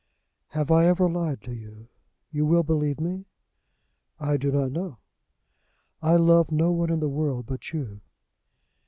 [0.47, 1.87] "Have I ever lied to you?
[2.31, 3.25] You will believe me?"
[4.19, 4.97] "I do not know."
[6.01, 8.01] "I love no one in the world but you."